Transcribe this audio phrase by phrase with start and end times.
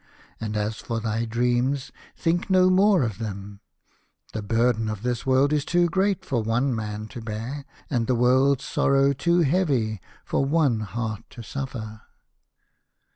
[0.39, 3.59] And as for thy dreams, think no more of them.
[4.33, 8.15] The burden of this world is too great for one man to bear, and the
[8.15, 12.01] world's sorrow too heavy for one heart to suffer."